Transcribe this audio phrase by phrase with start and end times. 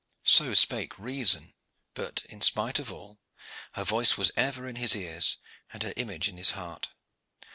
[0.25, 1.53] So spake reason;
[1.93, 3.19] but, in spite of all,
[3.73, 5.37] her voice was ever in his ears
[5.71, 6.89] and her image in his heart.